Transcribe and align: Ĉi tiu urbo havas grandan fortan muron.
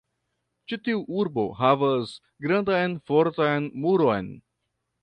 Ĉi 0.71 0.79
tiu 0.87 1.03
urbo 1.23 1.45
havas 1.61 2.15
grandan 2.47 2.99
fortan 3.13 3.71
muron. 3.87 4.35